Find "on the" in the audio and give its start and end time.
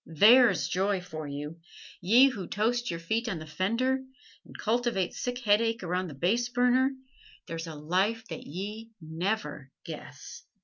3.29-3.45